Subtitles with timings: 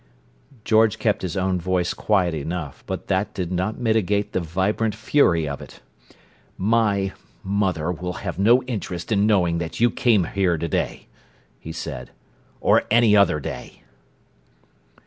[0.65, 5.47] George kept his own voice quiet enough, but that did not mitigate the vibrant fury
[5.47, 5.79] of it.
[6.57, 11.07] "My—mother will have no interest in knowing that you came here to day,"
[11.59, 12.09] he said.
[12.61, 13.83] "Or any other day!"